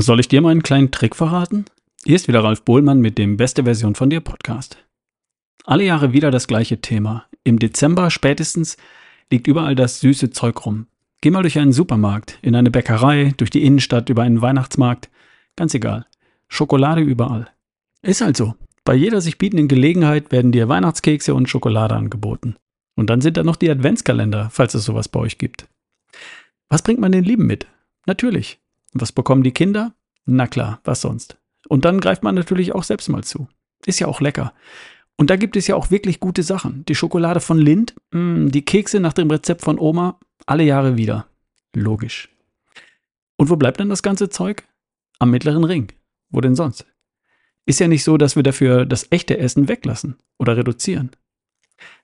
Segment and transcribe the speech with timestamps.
[0.00, 1.66] Soll ich dir mal einen kleinen Trick verraten?
[2.06, 4.78] Hier ist wieder Ralf Bohlmann mit dem Beste Version von dir Podcast.
[5.66, 7.26] Alle Jahre wieder das gleiche Thema.
[7.44, 8.78] Im Dezember spätestens
[9.30, 10.86] liegt überall das süße Zeug rum.
[11.20, 15.10] Geh mal durch einen Supermarkt, in eine Bäckerei, durch die Innenstadt, über einen Weihnachtsmarkt.
[15.54, 16.06] Ganz egal.
[16.48, 17.50] Schokolade überall.
[18.00, 18.54] Ist halt so.
[18.84, 22.56] Bei jeder sich bietenden Gelegenheit werden dir Weihnachtskekse und Schokolade angeboten.
[22.96, 25.68] Und dann sind da noch die Adventskalender, falls es sowas bei euch gibt.
[26.70, 27.66] Was bringt man den Lieben mit?
[28.06, 28.59] Natürlich.
[28.92, 29.94] Was bekommen die Kinder?
[30.24, 31.38] Na klar, was sonst?
[31.68, 33.48] Und dann greift man natürlich auch selbst mal zu.
[33.86, 34.52] Ist ja auch lecker.
[35.16, 36.84] Und da gibt es ja auch wirklich gute Sachen.
[36.86, 40.96] Die Schokolade von Lind, mh, mm, die Kekse nach dem Rezept von Oma, alle Jahre
[40.96, 41.26] wieder.
[41.74, 42.28] Logisch.
[43.36, 44.64] Und wo bleibt dann das ganze Zeug?
[45.18, 45.92] Am mittleren Ring.
[46.30, 46.86] Wo denn sonst?
[47.66, 51.10] Ist ja nicht so, dass wir dafür das echte Essen weglassen oder reduzieren.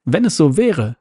[0.04, 0.96] Wenn es so wäre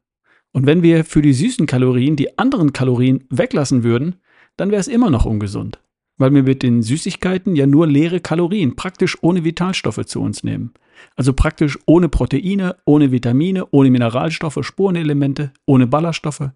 [0.51, 4.15] und wenn wir für die süßen Kalorien die anderen Kalorien weglassen würden,
[4.57, 5.79] dann wäre es immer noch ungesund
[6.17, 10.73] weil wir mit den Süßigkeiten ja nur leere Kalorien, praktisch ohne Vitalstoffe zu uns nehmen.
[11.15, 16.51] Also praktisch ohne Proteine, ohne Vitamine, ohne Mineralstoffe, Spurenelemente, ohne Ballaststoffe.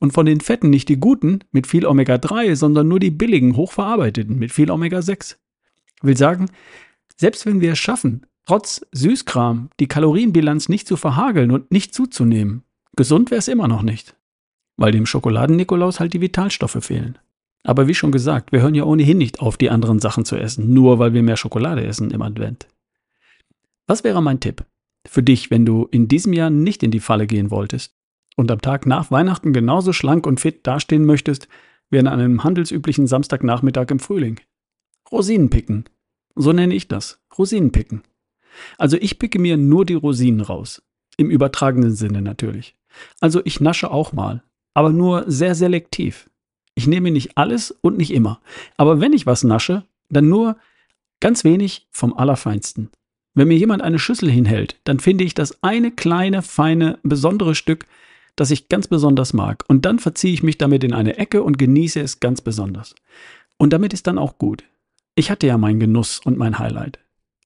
[0.00, 4.38] Und von den Fetten nicht die guten mit viel Omega-3, sondern nur die billigen, hochverarbeiteten
[4.38, 5.36] mit viel Omega-6.
[6.02, 6.50] Will sagen,
[7.16, 12.64] selbst wenn wir es schaffen, trotz Süßkram die Kalorienbilanz nicht zu verhageln und nicht zuzunehmen,
[12.96, 14.16] gesund wäre es immer noch nicht.
[14.76, 17.18] Weil dem Schokoladen-Nikolaus halt die Vitalstoffe fehlen.
[17.66, 20.72] Aber wie schon gesagt, wir hören ja ohnehin nicht auf, die anderen Sachen zu essen,
[20.72, 22.68] nur weil wir mehr Schokolade essen im Advent.
[23.86, 24.64] Was wäre mein Tipp
[25.06, 27.94] für dich, wenn du in diesem Jahr nicht in die Falle gehen wolltest
[28.36, 31.48] und am Tag nach Weihnachten genauso schlank und fit dastehen möchtest
[31.90, 34.40] wie an einem handelsüblichen Samstagnachmittag im Frühling?
[35.10, 35.84] Rosinen picken.
[36.34, 37.22] So nenne ich das.
[37.36, 38.02] Rosinen picken.
[38.78, 40.82] Also ich picke mir nur die Rosinen raus.
[41.16, 42.76] Im übertragenen Sinne natürlich.
[43.20, 44.42] Also ich nasche auch mal,
[44.74, 46.28] aber nur sehr selektiv.
[46.74, 48.40] Ich nehme nicht alles und nicht immer.
[48.76, 50.56] Aber wenn ich was nasche, dann nur
[51.20, 52.90] ganz wenig vom Allerfeinsten.
[53.34, 57.86] Wenn mir jemand eine Schüssel hinhält, dann finde ich das eine kleine, feine, besondere Stück,
[58.36, 59.64] das ich ganz besonders mag.
[59.68, 62.94] Und dann verziehe ich mich damit in eine Ecke und genieße es ganz besonders.
[63.56, 64.64] Und damit ist dann auch gut.
[65.14, 66.98] Ich hatte ja meinen Genuss und mein Highlight.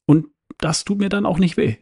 [0.06, 0.28] Und
[0.58, 1.76] das tut mir dann auch nicht weh.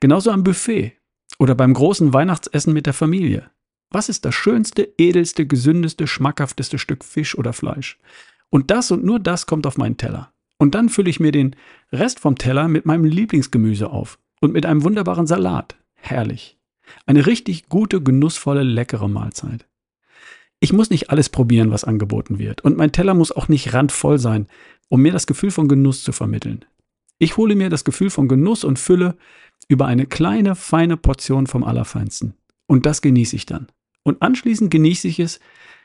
[0.00, 0.92] Genauso am Buffet
[1.38, 3.50] oder beim großen Weihnachtsessen mit der Familie.
[3.90, 7.98] Was ist das schönste, edelste, gesündeste, schmackhafteste Stück Fisch oder Fleisch?
[8.48, 10.32] Und das und nur das kommt auf meinen Teller.
[10.58, 11.56] Und dann fülle ich mir den
[11.92, 15.76] Rest vom Teller mit meinem Lieblingsgemüse auf und mit einem wunderbaren Salat.
[15.94, 16.58] Herrlich.
[17.06, 19.66] Eine richtig gute, genussvolle, leckere Mahlzeit.
[20.60, 22.60] Ich muss nicht alles probieren, was angeboten wird.
[22.60, 24.46] Und mein Teller muss auch nicht randvoll sein,
[24.88, 26.64] um mir das Gefühl von Genuss zu vermitteln.
[27.18, 29.16] Ich hole mir das Gefühl von Genuss und Fülle
[29.68, 32.34] über eine kleine, feine Portion vom Allerfeinsten.
[32.66, 33.68] Und das genieße ich dann.
[34.02, 35.40] Und anschließend genieße ich es,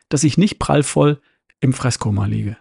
[0.09, 1.21] dass ich nicht prallvoll
[1.59, 2.57] im Fresskoma liege.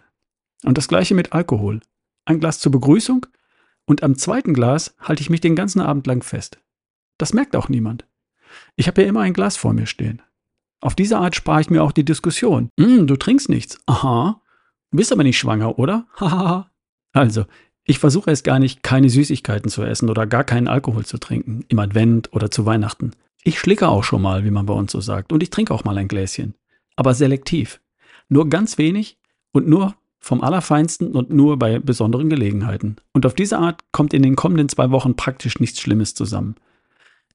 [0.65, 1.81] Und das gleiche mit Alkohol.
[2.25, 3.27] Ein Glas zur Begrüßung
[3.85, 6.59] und am zweiten Glas halte ich mich den ganzen Abend lang fest.
[7.19, 8.07] Das merkt auch niemand.
[8.77, 10.23] Ich habe ja immer ein Glas vor mir stehen.
[10.81, 12.69] Auf diese Art spare ich mir auch die Diskussion.
[12.79, 13.79] Hm, du trinkst nichts.
[13.87, 14.41] Aha.
[14.91, 16.07] Du bist aber nicht schwanger, oder?
[16.17, 16.71] Hahaha.
[17.13, 17.47] also,
[17.85, 21.65] ich versuche es gar nicht, keine Süßigkeiten zu essen oder gar keinen Alkohol zu trinken,
[21.69, 23.13] im Advent oder zu Weihnachten.
[23.45, 25.85] Ich schlicke auch schon mal, wie man bei uns so sagt, und ich trinke auch
[25.85, 26.55] mal ein Gläschen.
[26.97, 27.81] Aber selektiv.
[28.29, 29.19] Nur ganz wenig
[29.53, 32.97] und nur vom Allerfeinsten und nur bei besonderen Gelegenheiten.
[33.13, 36.55] Und auf diese Art kommt in den kommenden zwei Wochen praktisch nichts Schlimmes zusammen.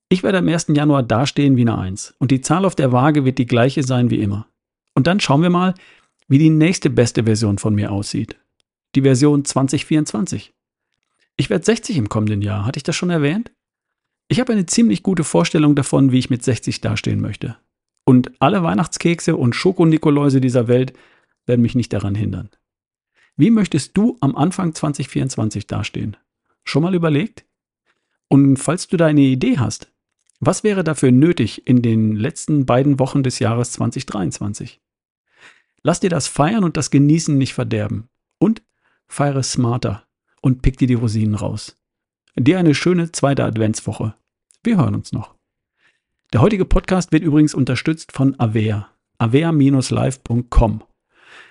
[0.09, 0.69] Ich werde am 1.
[0.69, 4.09] Januar dastehen wie eine Eins und die Zahl auf der Waage wird die gleiche sein
[4.09, 4.48] wie immer.
[4.96, 5.75] Und dann schauen wir mal,
[6.28, 8.36] wie die nächste beste Version von mir aussieht.
[8.96, 10.52] Die Version 2024.
[11.38, 13.52] Ich werde 60 im kommenden Jahr, hatte ich das schon erwähnt?
[14.32, 17.58] Ich habe eine ziemlich gute Vorstellung davon, wie ich mit 60 dastehen möchte.
[18.06, 20.94] Und alle Weihnachtskekse und Schokonikoläuse dieser Welt
[21.48, 22.50] werden mich nicht daran hindern.
[23.36, 26.16] Wie möchtest du am Anfang 2024 dastehen?
[26.64, 27.46] Schon mal überlegt?
[28.28, 29.92] Und falls du da eine Idee hast,
[30.40, 34.80] was wäre dafür nötig in den letzten beiden Wochen des Jahres 2023?
[35.82, 38.10] Lass dir das Feiern und das Genießen nicht verderben.
[38.38, 38.62] Und
[39.08, 40.04] feiere smarter
[40.42, 41.79] und pick dir die Rosinen raus.
[42.36, 44.14] Dir eine schöne zweite Adventswoche.
[44.64, 45.36] Wir hören uns noch.
[46.31, 48.90] Der heutige Podcast wird übrigens unterstützt von Avea.
[49.18, 50.84] avea-live.com.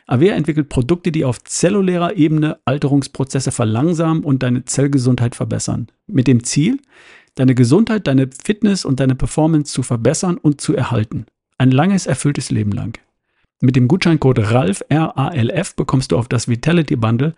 [0.07, 5.89] Avea entwickelt Produkte, die auf zellulärer Ebene Alterungsprozesse verlangsamen und deine Zellgesundheit verbessern.
[6.07, 6.81] Mit dem Ziel,
[7.35, 11.27] deine Gesundheit, deine Fitness und deine Performance zu verbessern und zu erhalten.
[11.59, 12.99] Ein langes, erfülltes Leben lang.
[13.61, 17.35] Mit dem Gutscheincode RALF, R-A-L-F, bekommst du auf das Vitality Bundle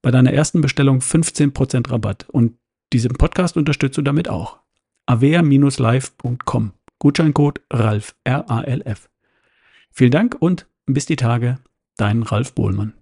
[0.00, 2.26] bei deiner ersten Bestellung 15% Rabatt.
[2.30, 2.54] Und
[2.94, 4.60] diesen Podcast unterstützt du damit auch.
[5.06, 6.72] avea-live.com.
[6.98, 9.10] Gutscheincode RALF, R-A-L-F.
[9.90, 11.58] Vielen Dank und bis die Tage,
[11.96, 12.94] dein Ralf Bohlmann.